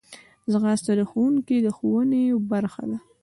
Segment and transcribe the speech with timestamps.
[0.51, 2.97] ځغاسته د ښوونکي د ښوونې برخه ده